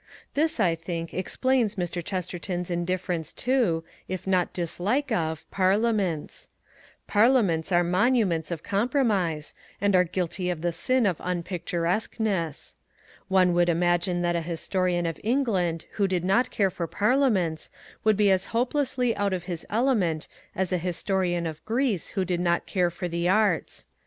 This, 0.33 0.59
I 0.59 0.73
think, 0.73 1.13
explains 1.13 1.75
Mr. 1.75 2.03
Chesterton's 2.03 2.71
indifference 2.71 3.31
to, 3.33 3.83
if 4.07 4.25
not 4.25 4.51
dislike 4.51 5.11
of, 5.11 5.45
Parliaments. 5.51 6.49
Parliaments 7.05 7.71
are 7.71 7.83
monuments 7.83 8.49
of 8.49 8.63
compromise, 8.63 9.53
and 9.79 9.95
are 9.95 10.03
guilty 10.03 10.49
of 10.49 10.61
the 10.63 10.71
sin 10.71 11.05
of 11.05 11.19
unpicturesqueness. 11.21 12.77
One 13.27 13.53
would 13.53 13.69
imagine 13.69 14.23
that 14.23 14.35
a 14.35 14.41
historian 14.41 15.05
of 15.05 15.19
England 15.23 15.85
who 15.91 16.07
did 16.07 16.25
not 16.25 16.49
care 16.49 16.71
for 16.71 16.87
Parliaments 16.87 17.69
would 18.03 18.17
be 18.17 18.31
as 18.31 18.45
hopelessly 18.45 19.15
out 19.15 19.33
of 19.33 19.43
his 19.43 19.67
element 19.69 20.27
as 20.55 20.73
a 20.73 20.79
historian 20.79 21.45
of 21.45 21.63
Greece 21.63 22.07
who 22.17 22.25
did 22.25 22.39
not 22.39 22.65
care 22.65 22.89
for 22.89 23.07
the 23.07 23.29
arts. 23.29 23.85